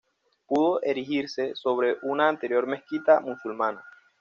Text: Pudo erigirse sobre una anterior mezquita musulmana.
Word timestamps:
Pudo 0.47 0.81
erigirse 0.81 1.53
sobre 1.53 1.95
una 2.01 2.27
anterior 2.27 2.65
mezquita 2.65 3.19
musulmana. 3.19 3.83